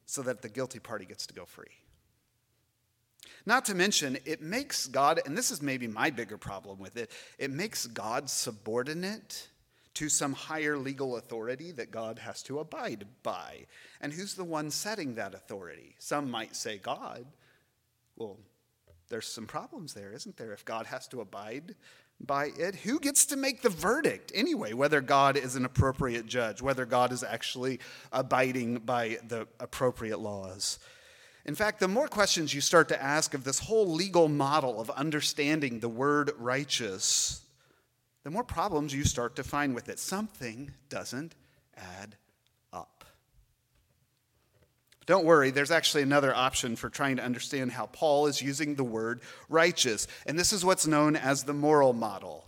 so 0.06 0.22
that 0.22 0.42
the 0.42 0.48
guilty 0.48 0.78
party 0.78 1.04
gets 1.04 1.26
to 1.26 1.34
go 1.34 1.44
free. 1.44 1.66
Not 3.44 3.64
to 3.66 3.74
mention, 3.74 4.18
it 4.24 4.40
makes 4.40 4.86
God, 4.86 5.20
and 5.24 5.36
this 5.36 5.50
is 5.50 5.62
maybe 5.62 5.86
my 5.86 6.10
bigger 6.10 6.38
problem 6.38 6.78
with 6.78 6.96
it, 6.96 7.10
it 7.38 7.50
makes 7.50 7.86
God 7.86 8.30
subordinate 8.30 9.48
to 9.94 10.08
some 10.08 10.32
higher 10.32 10.76
legal 10.76 11.16
authority 11.16 11.72
that 11.72 11.90
God 11.90 12.18
has 12.18 12.42
to 12.44 12.58
abide 12.58 13.06
by. 13.22 13.66
And 14.00 14.12
who's 14.12 14.34
the 14.34 14.44
one 14.44 14.70
setting 14.70 15.14
that 15.14 15.34
authority? 15.34 15.94
Some 15.98 16.30
might 16.30 16.54
say 16.54 16.78
God. 16.78 17.24
Well, 18.16 18.38
there's 19.08 19.26
some 19.26 19.46
problems 19.46 19.94
there, 19.94 20.12
isn't 20.12 20.36
there? 20.36 20.52
If 20.52 20.64
God 20.64 20.86
has 20.86 21.06
to 21.08 21.20
abide 21.20 21.76
by 22.20 22.50
it, 22.58 22.76
who 22.76 22.98
gets 22.98 23.26
to 23.26 23.36
make 23.36 23.62
the 23.62 23.68
verdict 23.68 24.32
anyway, 24.34 24.72
whether 24.72 25.00
God 25.00 25.36
is 25.36 25.56
an 25.56 25.64
appropriate 25.64 26.26
judge, 26.26 26.62
whether 26.62 26.86
God 26.86 27.12
is 27.12 27.22
actually 27.22 27.80
abiding 28.12 28.78
by 28.78 29.18
the 29.28 29.46
appropriate 29.60 30.18
laws? 30.18 30.78
In 31.44 31.54
fact, 31.54 31.78
the 31.78 31.88
more 31.88 32.08
questions 32.08 32.52
you 32.52 32.60
start 32.60 32.88
to 32.88 33.00
ask 33.00 33.32
of 33.34 33.44
this 33.44 33.60
whole 33.60 33.86
legal 33.86 34.28
model 34.28 34.80
of 34.80 34.90
understanding 34.90 35.78
the 35.78 35.88
word 35.88 36.32
righteous, 36.38 37.42
the 38.24 38.30
more 38.30 38.42
problems 38.44 38.92
you 38.92 39.04
start 39.04 39.36
to 39.36 39.44
find 39.44 39.74
with 39.74 39.88
it. 39.88 40.00
Something 40.00 40.72
doesn't 40.88 41.34
add. 41.76 42.16
Don't 45.06 45.24
worry, 45.24 45.50
there's 45.50 45.70
actually 45.70 46.02
another 46.02 46.34
option 46.34 46.74
for 46.74 46.90
trying 46.90 47.16
to 47.16 47.24
understand 47.24 47.70
how 47.72 47.86
Paul 47.86 48.26
is 48.26 48.42
using 48.42 48.74
the 48.74 48.84
word 48.84 49.20
righteous, 49.48 50.08
and 50.26 50.38
this 50.38 50.52
is 50.52 50.64
what's 50.64 50.86
known 50.86 51.14
as 51.14 51.44
the 51.44 51.54
moral 51.54 51.92
model. 51.92 52.44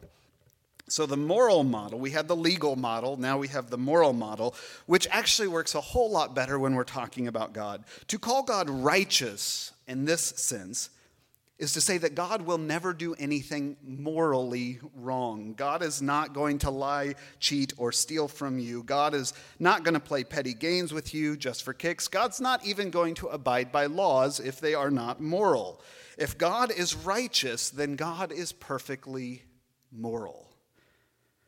So, 0.89 1.07
the 1.07 1.19
moral 1.19 1.65
model, 1.65 1.99
we 1.99 2.11
had 2.11 2.29
the 2.29 2.37
legal 2.37 2.75
model, 2.75 3.17
now 3.17 3.39
we 3.39 3.49
have 3.49 3.71
the 3.71 3.79
moral 3.79 4.13
model, 4.13 4.55
which 4.87 5.07
actually 5.11 5.49
works 5.49 5.75
a 5.75 5.81
whole 5.81 6.11
lot 6.11 6.35
better 6.35 6.59
when 6.59 6.75
we're 6.75 6.85
talking 6.85 7.29
about 7.29 7.53
God. 7.53 7.85
To 8.09 8.19
call 8.19 8.43
God 8.43 8.71
righteous 8.71 9.73
in 9.87 10.07
this 10.07 10.23
sense 10.23 10.91
is 11.59 11.73
to 11.73 11.81
say 11.81 11.99
that 11.99 12.15
God 12.15 12.43
will 12.43 12.59
never 12.59 12.93
do 12.93 13.15
anything 13.15 13.77
morally 13.83 14.79
wrong. 14.95 15.55
God 15.55 15.83
is 15.83 16.01
not 16.01 16.33
going 16.33 16.59
to 16.59 16.71
lie, 16.71 17.17
cheat, 17.41 17.73
or 17.77 17.91
steal 17.91 18.29
from 18.29 18.61
you. 18.61 18.85
God 18.85 19.13
is 19.13 19.33
not 19.59 19.83
going 19.83 19.95
to 19.95 20.01
play 20.01 20.23
petty 20.23 20.55
games 20.55 20.93
with 20.93 21.13
you 21.13 21.37
just 21.37 21.65
for 21.65 21.73
kicks. 21.73 22.07
God's 22.07 22.41
not 22.41 22.65
even 22.65 22.91
going 22.91 23.15
to 23.17 23.27
abide 23.27 23.73
by 23.73 23.87
laws 23.87 24.39
if 24.39 24.61
they 24.61 24.75
are 24.75 24.91
not 24.91 25.21
moral. 25.21 25.83
If 26.17 26.39
God 26.39 26.71
is 26.71 26.95
righteous, 26.95 27.71
then 27.71 27.97
God 27.97 28.31
is 28.31 28.53
perfectly 28.53 29.43
moral. 29.91 30.49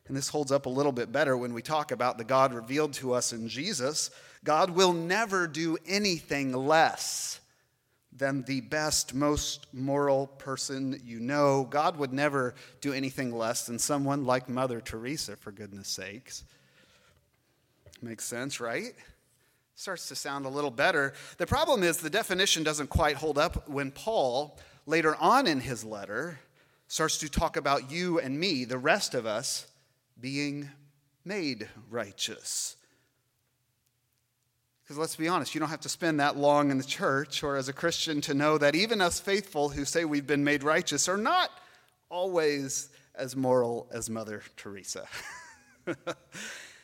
And 0.09 0.17
this 0.17 0.29
holds 0.29 0.51
up 0.51 0.67
a 0.67 0.71
little 0.71 0.91
bit 0.91 1.13
better 1.13 1.37
when 1.37 1.55
we 1.55 1.63
talk 1.63 1.93
about 1.93 2.19
the 2.19 2.25
God 2.25 2.53
revealed 2.53 2.95
to 2.95 3.13
us 3.13 3.33
in 3.33 3.47
Jesus. 3.47 4.11
God 4.43 4.71
will 4.71 4.93
never 4.93 5.47
do 5.47 5.79
anything 5.87 6.53
less 6.53 7.40
than 8.13 8.43
the 8.43 8.61
best, 8.61 9.15
most 9.15 9.67
moral 9.73 10.27
person 10.27 11.01
you 11.05 11.21
know. 11.21 11.67
God 11.71 11.97
would 11.97 12.13
never 12.13 12.55
do 12.81 12.93
anything 12.93 13.33
less 13.33 13.67
than 13.67 13.79
someone 13.79 14.25
like 14.25 14.49
Mother 14.49 14.81
Teresa, 14.81 15.37
for 15.37 15.53
goodness 15.53 15.89
sakes. 15.89 16.45
Makes 18.03 18.25
sense, 18.25 18.61
right? 18.61 18.95
Starts 19.75 20.09
to 20.09 20.15
sound 20.15 20.45
a 20.45 20.49
little 20.49 20.71
better. 20.71 21.15
The 21.39 21.47
problem 21.47 21.83
is 21.83 21.99
the 21.99 22.11
definition 22.11 22.63
doesn't 22.63 22.89
quite 22.89 23.17
hold 23.17 23.39
up 23.39 23.69
when 23.69 23.91
Paul, 23.91 24.59
later 24.87 25.15
on 25.17 25.47
in 25.47 25.61
his 25.61 25.85
letter, 25.85 26.41
starts 26.89 27.19
to 27.19 27.29
talk 27.29 27.57
about 27.57 27.91
you 27.91 28.19
and 28.19 28.39
me, 28.39 28.65
the 28.65 28.79
rest 28.79 29.15
of 29.15 29.25
us, 29.25 29.67
being 30.21 30.69
made 31.25 31.69
righteous. 31.89 32.77
Because 34.91 34.99
let's 34.99 35.15
be 35.15 35.29
honest, 35.29 35.55
you 35.55 35.61
don't 35.61 35.69
have 35.69 35.83
to 35.83 35.89
spend 35.89 36.19
that 36.19 36.37
long 36.37 36.73
in 36.73 36.77
the 36.77 36.83
church 36.83 37.45
or 37.45 37.57
as 37.57 37.69
a 37.69 37.73
Christian 37.73 38.21
to 38.23 38.35
know 38.35 38.59
that 38.59 38.75
even 38.75 39.01
us 39.01 39.21
faithful 39.21 39.69
who 39.69 39.85
say 39.85 40.05
we've 40.05 40.27
been 40.27 40.43
made 40.43 40.65
righteous 40.65 41.09
are 41.09 41.17
not 41.17 41.49
always 42.09 42.89
as 43.15 43.37
moral 43.37 43.87
as 43.93 44.11
Mother 44.11 44.43
Teresa. 44.57 45.07
in 45.87 45.95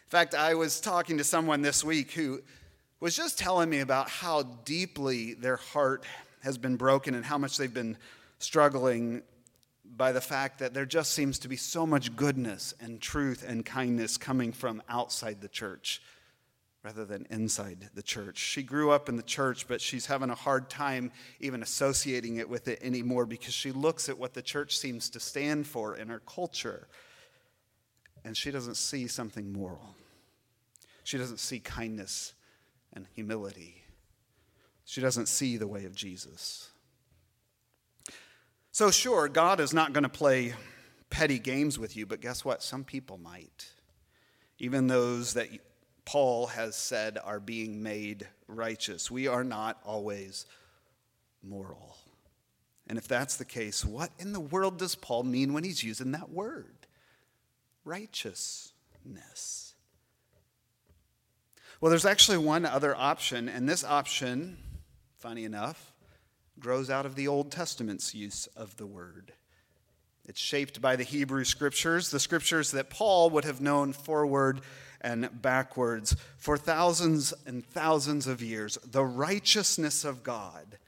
fact, 0.06 0.36
I 0.36 0.54
was 0.54 0.78
talking 0.80 1.18
to 1.18 1.24
someone 1.24 1.62
this 1.62 1.82
week 1.82 2.12
who 2.12 2.42
was 3.00 3.16
just 3.16 3.40
telling 3.40 3.68
me 3.68 3.80
about 3.80 4.08
how 4.08 4.44
deeply 4.64 5.34
their 5.34 5.56
heart 5.56 6.04
has 6.44 6.56
been 6.58 6.76
broken 6.76 7.16
and 7.16 7.24
how 7.24 7.38
much 7.38 7.56
they've 7.56 7.74
been 7.74 7.96
struggling 8.38 9.22
by 9.96 10.12
the 10.12 10.20
fact 10.20 10.60
that 10.60 10.74
there 10.74 10.86
just 10.86 11.10
seems 11.10 11.40
to 11.40 11.48
be 11.48 11.56
so 11.56 11.84
much 11.84 12.14
goodness 12.14 12.72
and 12.80 13.00
truth 13.00 13.44
and 13.44 13.66
kindness 13.66 14.16
coming 14.16 14.52
from 14.52 14.80
outside 14.88 15.40
the 15.40 15.48
church 15.48 16.00
rather 16.86 17.04
than 17.04 17.26
inside 17.30 17.90
the 17.94 18.02
church. 18.02 18.38
She 18.38 18.62
grew 18.62 18.92
up 18.92 19.08
in 19.08 19.16
the 19.16 19.22
church, 19.24 19.66
but 19.66 19.80
she's 19.80 20.06
having 20.06 20.30
a 20.30 20.36
hard 20.36 20.70
time 20.70 21.10
even 21.40 21.60
associating 21.60 22.36
it 22.36 22.48
with 22.48 22.68
it 22.68 22.78
anymore 22.80 23.26
because 23.26 23.52
she 23.54 23.72
looks 23.72 24.08
at 24.08 24.16
what 24.16 24.34
the 24.34 24.40
church 24.42 24.78
seems 24.78 25.10
to 25.10 25.18
stand 25.18 25.66
for 25.66 25.96
in 25.96 26.06
her 26.06 26.20
culture 26.20 26.86
and 28.24 28.36
she 28.36 28.52
doesn't 28.52 28.76
see 28.76 29.08
something 29.08 29.52
moral. 29.52 29.96
She 31.02 31.18
doesn't 31.18 31.40
see 31.40 31.58
kindness 31.58 32.34
and 32.92 33.08
humility. 33.16 33.82
She 34.84 35.00
doesn't 35.00 35.26
see 35.26 35.56
the 35.56 35.66
way 35.66 35.86
of 35.86 35.94
Jesus. 35.96 36.70
So, 38.70 38.92
sure, 38.92 39.26
God 39.26 39.58
is 39.58 39.74
not 39.74 39.92
going 39.92 40.04
to 40.04 40.08
play 40.08 40.54
petty 41.10 41.40
games 41.40 41.80
with 41.80 41.96
you, 41.96 42.06
but 42.06 42.20
guess 42.20 42.44
what? 42.44 42.62
Some 42.62 42.84
people 42.84 43.18
might. 43.18 43.72
Even 44.60 44.86
those 44.86 45.34
that 45.34 45.48
Paul 46.06 46.46
has 46.46 46.76
said 46.76 47.18
are 47.22 47.40
being 47.40 47.82
made 47.82 48.26
righteous. 48.46 49.10
We 49.10 49.26
are 49.26 49.44
not 49.44 49.78
always 49.84 50.46
moral. 51.42 51.98
And 52.86 52.96
if 52.96 53.08
that's 53.08 53.36
the 53.36 53.44
case, 53.44 53.84
what 53.84 54.10
in 54.18 54.32
the 54.32 54.40
world 54.40 54.78
does 54.78 54.94
Paul 54.94 55.24
mean 55.24 55.52
when 55.52 55.64
he's 55.64 55.82
using 55.82 56.12
that 56.12 56.30
word? 56.30 56.86
Righteousness. 57.84 59.74
Well, 61.80 61.90
there's 61.90 62.06
actually 62.06 62.38
one 62.38 62.64
other 62.64 62.96
option, 62.96 63.48
and 63.48 63.68
this 63.68 63.84
option, 63.84 64.56
funny 65.18 65.44
enough, 65.44 65.92
grows 66.58 66.88
out 66.88 67.04
of 67.04 67.16
the 67.16 67.28
Old 67.28 67.50
Testament's 67.50 68.14
use 68.14 68.46
of 68.56 68.76
the 68.76 68.86
word. 68.86 69.32
It's 70.24 70.40
shaped 70.40 70.80
by 70.80 70.96
the 70.96 71.04
Hebrew 71.04 71.44
scriptures, 71.44 72.10
the 72.10 72.20
scriptures 72.20 72.70
that 72.70 72.90
Paul 72.90 73.30
would 73.30 73.44
have 73.44 73.60
known 73.60 73.92
forward 73.92 74.60
and 75.00 75.28
backwards 75.42 76.16
for 76.36 76.56
thousands 76.56 77.32
and 77.46 77.64
thousands 77.64 78.26
of 78.26 78.42
years. 78.42 78.78
The 78.84 79.04
righteousness 79.04 80.04
of 80.04 80.22
God 80.22 80.78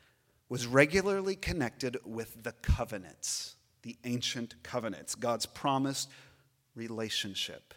was 0.49 0.67
regularly 0.67 1.37
connected 1.37 1.99
with 2.05 2.43
the 2.43 2.53
covenants, 2.53 3.57
the 3.83 3.97
ancient 4.05 4.55
covenants, 4.63 5.15
God's 5.15 5.47
promised 5.47 6.09
relationship 6.75 7.75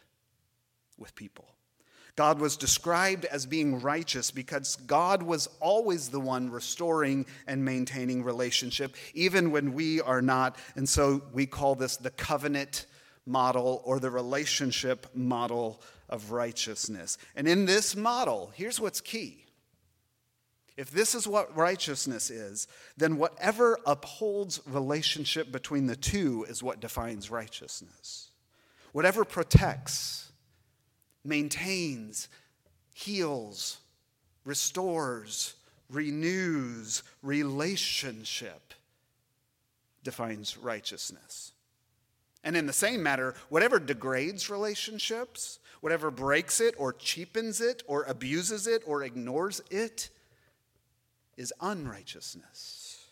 with 0.98 1.16
people. 1.16 1.46
God 2.16 2.40
was 2.40 2.58
described 2.58 3.26
as 3.26 3.46
being 3.46 3.80
righteous 3.80 4.32
because 4.32 4.76
God 4.76 5.24
was 5.24 5.48
always 5.60 6.10
the 6.10 6.20
one 6.20 6.50
restoring 6.50 7.26
and 7.48 7.64
maintaining 7.64 8.24
relationship, 8.24 8.96
even 9.14 9.52
when 9.52 9.74
we 9.74 10.02
are 10.02 10.22
not. 10.22 10.58
And 10.76 10.88
so 10.88 11.22
we 11.34 11.46
call 11.46 11.76
this 11.76 11.98
the 11.98 12.12
covenant 12.12 12.86
model 13.26 13.82
or 13.86 14.00
the 14.00 14.10
relationship 14.10 15.08
model 15.14 15.82
of 16.10 16.32
righteousness. 16.32 17.18
And 17.36 17.48
in 17.48 17.66
this 17.66 17.96
model, 17.96 18.52
here's 18.56 18.80
what's 18.80 19.02
key. 19.02 19.46
If 20.78 20.90
this 20.90 21.14
is 21.14 21.28
what 21.28 21.56
righteousness 21.56 22.30
is, 22.30 22.68
then 22.98 23.18
whatever 23.18 23.78
upholds 23.86 24.62
relationship 24.66 25.52
between 25.52 25.86
the 25.86 25.96
two 25.96 26.46
is 26.50 26.64
what 26.64 26.80
defines 26.80 27.30
righteousness. 27.30 28.30
Whatever 28.92 29.24
protects, 29.24 30.32
maintains, 31.24 32.30
heals, 32.94 33.78
restores, 34.44 35.56
renews 35.90 37.04
relationship 37.22 38.74
defines 40.04 40.58
righteousness. 40.58 41.51
And 42.44 42.58
in 42.58 42.66
the 42.66 42.74
same 42.74 43.04
matter, 43.04 43.36
whatever 43.50 43.80
degrades 43.80 44.50
relationships, 44.50 45.60
whatever 45.82 46.10
breaks 46.10 46.60
it 46.60 46.74
or 46.78 46.94
cheapens 46.94 47.62
it 47.62 47.84
or 47.88 48.04
abuses 48.04 48.68
it 48.68 48.82
or 48.86 49.04
ignores 49.04 49.62
it, 49.70 50.10
is 51.38 51.54
unrighteousness. 51.62 53.06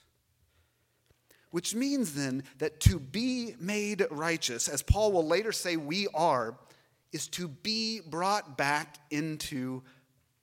Which 1.52 1.74
means 1.74 2.14
then 2.14 2.44
that 2.60 2.80
to 2.82 3.00
be 3.00 3.56
made 3.60 4.06
righteous, 4.12 4.68
as 4.68 4.82
Paul 4.82 5.12
will 5.12 5.26
later 5.26 5.52
say 5.52 5.78
we 5.78 6.08
are, 6.14 6.58
is 7.12 7.28
to 7.30 7.48
be 7.48 8.02
brought 8.02 8.58
back 8.58 8.98
into 9.10 9.82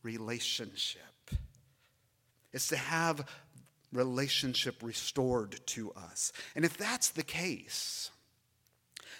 relationship. 0.02 1.02
It's 2.52 2.68
to 2.68 2.76
have 2.76 3.28
relationship 3.92 4.82
restored 4.82 5.60
to 5.66 5.92
us. 5.92 6.32
And 6.56 6.64
if 6.64 6.76
that's 6.76 7.10
the 7.10 7.22
case, 7.22 8.10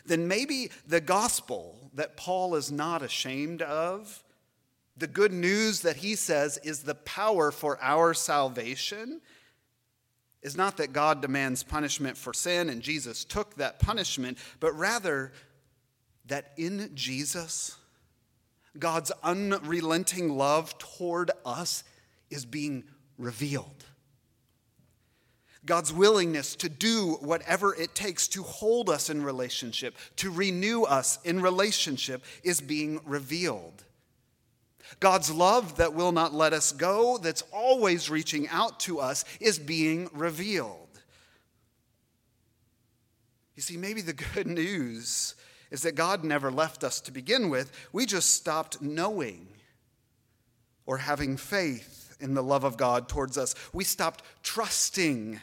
then 0.09 0.29
maybe 0.29 0.71
the 0.87 1.01
gospel 1.01 1.91
that 1.95 2.17
Paul 2.17 2.55
is 2.55 2.71
not 2.71 3.03
ashamed 3.03 3.63
of, 3.63 4.23
the 4.97 5.07
good 5.07 5.33
news 5.33 5.83
that 5.83 5.97
he 5.97 6.15
says 6.15 6.59
is 6.63 6.83
the 6.83 6.95
power 6.95 7.51
for 7.51 7.79
our 7.83 8.15
salvation, 8.15 9.21
is 10.43 10.57
not 10.57 10.77
that 10.77 10.93
God 10.93 11.21
demands 11.21 11.63
punishment 11.63 12.17
for 12.17 12.33
sin 12.33 12.71
and 12.71 12.81
Jesus 12.81 13.25
took 13.25 13.57
that 13.57 13.81
punishment, 13.81 14.39
but 14.61 14.73
rather 14.79 15.33
that 16.27 16.53
in 16.57 16.91
Jesus, 16.95 17.77
God's 18.79 19.13
unrelenting 19.23 20.37
love 20.37 20.77
toward 20.79 21.31
us 21.45 21.85
is 22.31 22.45
being 22.45 22.85
revealed. 23.19 23.85
God's 25.67 25.93
willingness 25.93 26.55
to 26.57 26.69
do 26.69 27.19
whatever 27.21 27.75
it 27.75 27.95
takes 27.95 28.29
to 28.29 28.43
hold 28.45 28.89
us 28.89 29.11
in 29.11 29.23
relationship, 29.23 29.97
to 30.17 30.31
renew 30.31 30.85
us 30.85 31.19
in 31.25 31.43
relationship, 31.43 32.25
is 32.45 32.61
being 32.61 33.01
revealed. 33.05 33.85
God's 35.01 35.31
love 35.31 35.77
that 35.79 35.95
will 35.95 36.13
not 36.13 36.33
let 36.33 36.53
us 36.53 36.71
go, 36.71 37.19
that's 37.19 37.43
always 37.53 38.09
reaching 38.09 38.49
out 38.49 38.79
to 38.81 39.01
us, 39.01 39.25
is 39.41 39.59
being 39.59 40.09
revealed. 40.13 40.87
You 43.57 43.63
see, 43.63 43.77
maybe 43.77 44.01
the 44.01 44.13
good 44.35 44.47
news 44.47 45.35
is 45.71 45.83
that 45.83 45.97
God 45.97 46.23
never 46.23 46.53
left 46.53 46.85
us 46.85 47.01
to 47.03 47.11
begin 47.11 47.51
with. 47.51 47.73
We 47.93 48.07
just 48.07 48.35
stopped 48.35 48.81
knowing 48.81 49.49
or 50.87 50.99
having 50.99 51.37
faith 51.37 52.17
in 52.21 52.35
the 52.35 52.43
love 52.43 52.63
of 52.63 52.77
God 52.77 53.09
towards 53.09 53.37
us. 53.37 53.57
We 53.73 53.83
stopped 53.83 54.23
trusting 54.45 55.41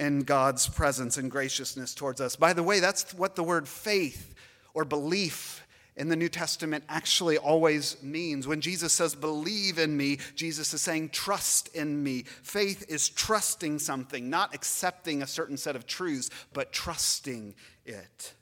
in 0.00 0.22
God's 0.22 0.66
presence 0.66 1.18
and 1.18 1.30
graciousness 1.30 1.94
towards 1.94 2.22
us. 2.22 2.34
By 2.34 2.54
the 2.54 2.62
way, 2.62 2.80
that's 2.80 3.12
what 3.12 3.36
the 3.36 3.44
word 3.44 3.68
faith 3.68 4.34
or 4.72 4.86
belief 4.86 5.64
in 5.94 6.08
the 6.08 6.16
New 6.16 6.30
Testament 6.30 6.84
actually 6.88 7.36
always 7.36 8.02
means. 8.02 8.48
When 8.48 8.62
Jesus 8.62 8.94
says, 8.94 9.14
believe 9.14 9.78
in 9.78 9.94
me, 9.94 10.18
Jesus 10.34 10.72
is 10.72 10.80
saying, 10.80 11.10
trust 11.10 11.68
in 11.76 12.02
me. 12.02 12.22
Faith 12.42 12.86
is 12.88 13.10
trusting 13.10 13.78
something, 13.78 14.30
not 14.30 14.54
accepting 14.54 15.20
a 15.20 15.26
certain 15.26 15.58
set 15.58 15.76
of 15.76 15.86
truths, 15.86 16.30
but 16.54 16.72
trusting 16.72 17.54
it. 17.84 18.32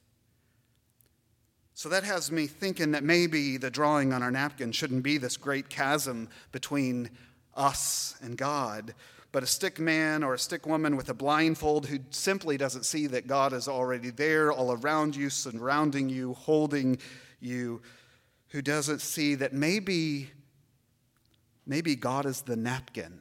So 1.74 1.88
that 1.88 2.04
has 2.04 2.30
me 2.30 2.46
thinking 2.46 2.92
that 2.92 3.02
maybe 3.02 3.56
the 3.56 3.70
drawing 3.70 4.12
on 4.12 4.22
our 4.22 4.30
napkin 4.30 4.70
shouldn't 4.70 5.02
be 5.02 5.18
this 5.18 5.36
great 5.36 5.68
chasm 5.68 6.28
between 6.52 7.10
us 7.56 8.14
and 8.22 8.36
God, 8.36 8.94
but 9.30 9.42
a 9.42 9.46
stick 9.46 9.78
man 9.78 10.22
or 10.22 10.34
a 10.34 10.38
stick 10.38 10.66
woman 10.66 10.96
with 10.96 11.08
a 11.08 11.14
blindfold 11.14 11.86
who 11.86 11.98
simply 12.10 12.56
doesn't 12.56 12.84
see 12.84 13.06
that 13.08 13.26
God 13.26 13.52
is 13.52 13.68
already 13.68 14.10
there, 14.10 14.50
all 14.50 14.72
around 14.72 15.14
you, 15.14 15.28
surrounding 15.28 16.08
you, 16.08 16.34
holding 16.34 16.98
you, 17.40 17.82
who 18.48 18.62
doesn't 18.62 19.00
see 19.00 19.34
that 19.34 19.52
maybe, 19.52 20.30
maybe 21.66 21.94
God 21.94 22.24
is 22.24 22.42
the 22.42 22.56
napkin 22.56 23.20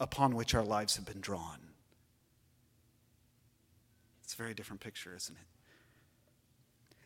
upon 0.00 0.34
which 0.34 0.54
our 0.54 0.64
lives 0.64 0.96
have 0.96 1.04
been 1.04 1.20
drawn. 1.20 1.60
It's 4.24 4.34
a 4.34 4.36
very 4.36 4.54
different 4.54 4.80
picture, 4.80 5.14
isn't 5.16 5.36
it? 5.36 5.46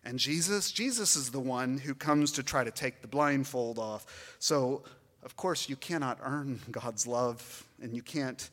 And 0.02 0.18
Jesus, 0.18 0.72
Jesus 0.72 1.14
is 1.14 1.30
the 1.30 1.40
one 1.40 1.76
who 1.76 1.94
comes 1.94 2.32
to 2.32 2.42
try 2.42 2.64
to 2.64 2.70
take 2.70 3.02
the 3.02 3.08
blindfold 3.08 3.78
off. 3.78 4.36
So, 4.38 4.84
of 5.22 5.36
course, 5.36 5.68
you 5.68 5.76
cannot 5.76 6.18
earn 6.22 6.60
God's 6.70 7.06
love 7.06 7.64
and 7.82 7.94
you 7.94 8.02
can't 8.02 8.48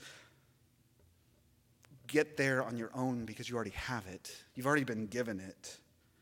get 2.08 2.38
there 2.38 2.64
on 2.64 2.78
your 2.78 2.92
own 2.94 3.26
because 3.26 3.50
you 3.50 3.56
already 3.56 3.72
have 3.72 4.06
it. 4.08 4.36
You've 4.56 4.66
already 4.66 4.84
been 4.84 5.08
given 5.08 5.40
it. 5.40 5.78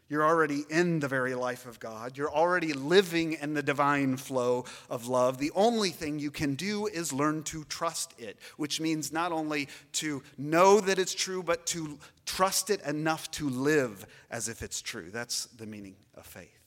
You're 0.07 0.23
already 0.23 0.65
in 0.69 0.99
the 0.99 1.07
very 1.07 1.33
life 1.33 1.65
of 1.65 1.79
God. 1.79 2.15
You're 2.15 2.31
already 2.31 2.73
living 2.73 3.33
in 3.33 3.55
the 3.55 3.63
divine 3.63 4.17
flow 4.17 4.65
of 4.87 5.07
love. 5.07 5.39
The 5.39 5.51
only 5.55 5.89
thing 5.89 6.19
you 6.19 6.29
can 6.29 6.53
do 6.53 6.85
is 6.85 7.11
learn 7.11 7.41
to 7.43 7.63
trust 7.63 8.13
it, 8.19 8.37
which 8.57 8.79
means 8.79 9.11
not 9.11 9.31
only 9.31 9.67
to 9.93 10.21
know 10.37 10.79
that 10.79 10.99
it's 10.99 11.15
true, 11.15 11.41
but 11.41 11.65
to 11.67 11.97
trust 12.27 12.69
it 12.69 12.83
enough 12.83 13.31
to 13.31 13.49
live 13.49 14.05
as 14.29 14.47
if 14.47 14.61
it's 14.61 14.79
true. 14.79 15.09
That's 15.09 15.45
the 15.47 15.65
meaning 15.65 15.95
of 16.15 16.27
faith. 16.27 16.59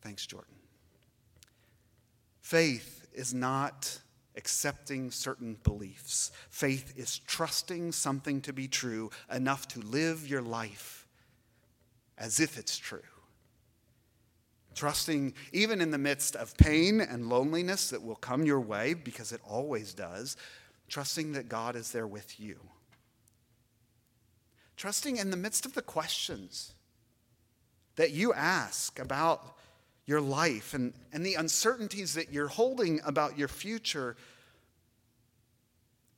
Thanks, 0.00 0.26
Jordan. 0.26 0.54
Faith 2.40 3.01
is 3.14 3.34
not 3.34 4.00
accepting 4.36 5.10
certain 5.10 5.58
beliefs, 5.62 6.32
faith 6.48 6.94
is 6.96 7.18
trusting 7.18 7.92
something 7.92 8.40
to 8.40 8.52
be 8.52 8.66
true 8.66 9.10
enough 9.30 9.68
to 9.68 9.80
live 9.80 10.26
your 10.26 10.42
life 10.42 11.06
as 12.16 12.40
if 12.40 12.56
it's 12.58 12.78
true. 12.78 13.00
Trusting, 14.74 15.34
even 15.52 15.82
in 15.82 15.90
the 15.90 15.98
midst 15.98 16.34
of 16.34 16.56
pain 16.56 17.00
and 17.00 17.28
loneliness 17.28 17.90
that 17.90 18.02
will 18.02 18.16
come 18.16 18.46
your 18.46 18.60
way, 18.60 18.94
because 18.94 19.32
it 19.32 19.40
always 19.46 19.92
does, 19.92 20.36
trusting 20.88 21.32
that 21.32 21.48
God 21.48 21.76
is 21.76 21.92
there 21.92 22.06
with 22.06 22.40
you. 22.40 22.58
Trusting 24.76 25.18
in 25.18 25.30
the 25.30 25.36
midst 25.36 25.66
of 25.66 25.74
the 25.74 25.82
questions 25.82 26.72
that 27.96 28.12
you 28.12 28.32
ask 28.32 28.98
about 28.98 29.58
your 30.06 30.20
life 30.20 30.74
and, 30.74 30.92
and 31.12 31.24
the 31.24 31.34
uncertainties 31.34 32.14
that 32.14 32.32
you're 32.32 32.48
holding 32.48 33.00
about 33.04 33.38
your 33.38 33.48
future 33.48 34.16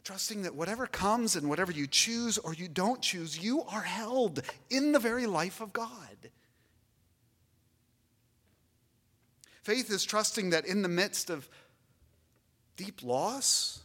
trusting 0.05 0.43
that 0.43 0.55
whatever 0.55 0.87
comes 0.87 1.35
and 1.35 1.49
whatever 1.49 1.73
you 1.73 1.87
choose 1.87 2.37
or 2.39 2.53
you 2.53 2.69
don't 2.69 3.01
choose, 3.01 3.43
you 3.43 3.63
are 3.63 3.83
held 3.83 4.43
in 4.69 4.93
the 4.93 4.99
very 4.99 5.27
life 5.27 5.61
of 5.61 5.73
God. 5.73 6.31
Faith 9.63 9.91
is 9.91 10.05
trusting 10.05 10.51
that 10.51 10.67
in 10.67 10.83
the 10.83 10.89
midst 10.89 11.31
of 11.31 11.49
deep 12.77 13.03
loss, 13.03 13.81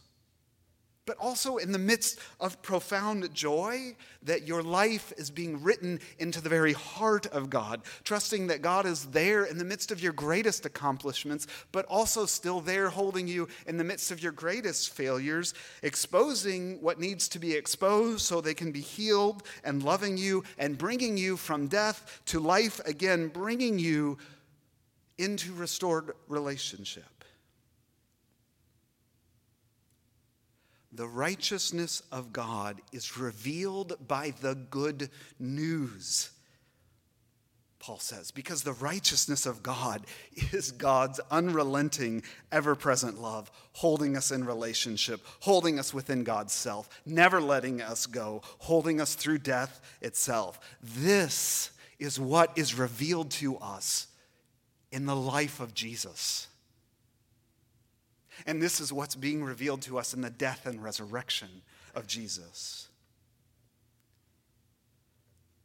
but 1.06 1.16
also 1.18 1.56
in 1.56 1.72
the 1.72 1.78
midst 1.78 2.18
of 2.38 2.60
profound 2.62 3.32
joy 3.34 3.96
that 4.22 4.46
your 4.46 4.62
life 4.62 5.12
is 5.16 5.30
being 5.30 5.62
written 5.62 5.98
into 6.18 6.40
the 6.40 6.48
very 6.48 6.72
heart 6.72 7.26
of 7.26 7.50
God, 7.50 7.82
trusting 8.04 8.46
that 8.48 8.62
God 8.62 8.86
is 8.86 9.06
there 9.06 9.44
in 9.44 9.58
the 9.58 9.64
midst 9.64 9.90
of 9.90 10.02
your 10.02 10.12
greatest 10.12 10.66
accomplishments, 10.66 11.46
but 11.72 11.86
also 11.86 12.26
still 12.26 12.60
there 12.60 12.90
holding 12.90 13.26
you 13.26 13.48
in 13.66 13.76
the 13.76 13.84
midst 13.84 14.10
of 14.10 14.22
your 14.22 14.32
greatest 14.32 14.90
failures, 14.90 15.54
exposing 15.82 16.80
what 16.80 17.00
needs 17.00 17.28
to 17.28 17.38
be 17.38 17.54
exposed 17.54 18.20
so 18.20 18.40
they 18.40 18.54
can 18.54 18.72
be 18.72 18.80
healed, 18.80 19.42
and 19.64 19.82
loving 19.82 20.16
you 20.16 20.44
and 20.58 20.78
bringing 20.78 21.16
you 21.16 21.36
from 21.36 21.66
death 21.66 22.20
to 22.26 22.40
life 22.40 22.80
again, 22.84 23.28
bringing 23.28 23.78
you 23.78 24.18
into 25.18 25.52
restored 25.54 26.12
relationship. 26.28 27.19
The 30.92 31.06
righteousness 31.06 32.02
of 32.10 32.32
God 32.32 32.80
is 32.92 33.16
revealed 33.16 33.94
by 34.06 34.34
the 34.40 34.54
good 34.54 35.10
news. 35.38 36.30
Paul 37.78 37.98
says, 37.98 38.30
because 38.30 38.62
the 38.62 38.74
righteousness 38.74 39.46
of 39.46 39.62
God 39.62 40.06
is 40.52 40.70
God's 40.70 41.18
unrelenting, 41.30 42.22
ever 42.52 42.74
present 42.74 43.20
love, 43.20 43.50
holding 43.72 44.16
us 44.16 44.30
in 44.30 44.44
relationship, 44.44 45.20
holding 45.40 45.78
us 45.78 45.94
within 45.94 46.22
God's 46.22 46.52
self, 46.52 46.88
never 47.06 47.40
letting 47.40 47.80
us 47.80 48.06
go, 48.06 48.42
holding 48.58 49.00
us 49.00 49.14
through 49.14 49.38
death 49.38 49.80
itself. 50.02 50.60
This 50.82 51.70
is 51.98 52.20
what 52.20 52.52
is 52.56 52.74
revealed 52.78 53.30
to 53.30 53.56
us 53.58 54.08
in 54.92 55.06
the 55.06 55.16
life 55.16 55.60
of 55.60 55.72
Jesus. 55.72 56.48
And 58.46 58.62
this 58.62 58.80
is 58.80 58.92
what's 58.92 59.14
being 59.14 59.44
revealed 59.44 59.82
to 59.82 59.98
us 59.98 60.14
in 60.14 60.20
the 60.20 60.30
death 60.30 60.66
and 60.66 60.82
resurrection 60.82 61.62
of 61.94 62.06
Jesus. 62.06 62.88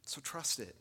So 0.05 0.21
trust 0.21 0.59
it. 0.59 0.75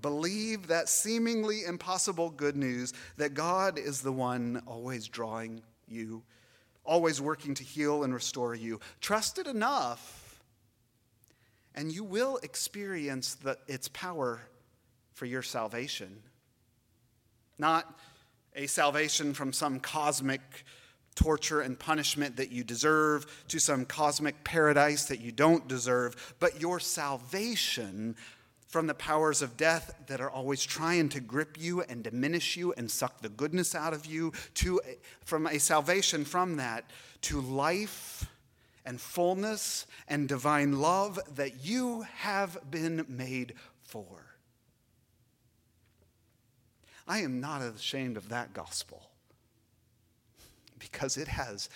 Believe 0.00 0.66
that 0.66 0.88
seemingly 0.88 1.64
impossible 1.64 2.30
good 2.30 2.56
news 2.56 2.92
that 3.16 3.34
God 3.34 3.78
is 3.78 4.02
the 4.02 4.12
one 4.12 4.62
always 4.66 5.08
drawing 5.08 5.62
you, 5.88 6.22
always 6.84 7.20
working 7.20 7.54
to 7.54 7.64
heal 7.64 8.04
and 8.04 8.12
restore 8.12 8.54
you. 8.54 8.80
Trust 9.00 9.38
it 9.38 9.46
enough, 9.46 10.40
and 11.74 11.90
you 11.90 12.04
will 12.04 12.38
experience 12.42 13.34
the, 13.34 13.56
its 13.68 13.88
power 13.88 14.42
for 15.14 15.24
your 15.24 15.42
salvation. 15.42 16.22
Not 17.58 17.98
a 18.56 18.66
salvation 18.66 19.34
from 19.34 19.52
some 19.52 19.78
cosmic 19.78 20.64
torture 21.14 21.60
and 21.60 21.78
punishment 21.78 22.36
that 22.36 22.50
you 22.50 22.64
deserve 22.64 23.26
to 23.48 23.58
some 23.58 23.84
cosmic 23.84 24.44
paradise 24.44 25.04
that 25.06 25.20
you 25.20 25.32
don't 25.32 25.68
deserve, 25.68 26.34
but 26.40 26.60
your 26.60 26.80
salvation 26.80 28.16
from 28.68 28.86
the 28.86 28.94
powers 28.94 29.42
of 29.42 29.56
death 29.56 29.94
that 30.06 30.20
are 30.20 30.30
always 30.30 30.62
trying 30.62 31.08
to 31.08 31.20
grip 31.20 31.56
you 31.58 31.82
and 31.82 32.02
diminish 32.02 32.56
you 32.56 32.72
and 32.74 32.90
suck 32.90 33.20
the 33.22 33.28
goodness 33.28 33.74
out 33.74 33.94
of 33.94 34.04
you 34.04 34.32
to 34.54 34.80
from 35.24 35.46
a 35.46 35.58
salvation 35.58 36.24
from 36.24 36.56
that 36.56 36.90
to 37.22 37.40
life 37.40 38.28
and 38.84 39.00
fullness 39.00 39.86
and 40.08 40.28
divine 40.28 40.78
love 40.80 41.18
that 41.36 41.64
you 41.64 42.02
have 42.16 42.58
been 42.70 43.04
made 43.08 43.54
for. 43.82 44.25
I 47.06 47.18
am 47.18 47.40
not 47.40 47.62
ashamed 47.62 48.16
of 48.16 48.28
that 48.30 48.52
gospel 48.52 49.10
because 50.78 51.16
it 51.16 51.28
has 51.28 51.68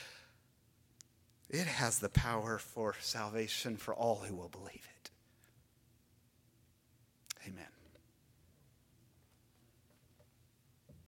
it 1.49 1.67
has 1.67 1.99
the 1.99 2.09
power 2.09 2.59
for 2.59 2.95
salvation 3.01 3.77
for 3.77 3.93
all 3.95 4.17
who 4.17 4.37
will 4.37 4.49
believe 4.49 4.87
it. 4.97 5.00